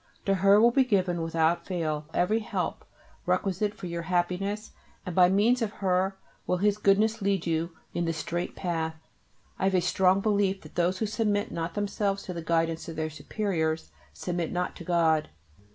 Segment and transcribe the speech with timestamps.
[0.25, 2.85] To her will be given without fail every help
[3.27, 4.71] requisite for your happiness,
[5.05, 8.95] and by means of her will His Goodness lead you in the straight path.
[9.59, 12.95] I have a strong belief that those who submit not themselves to the guidance of
[12.95, 15.29] their Superiors submit not to God.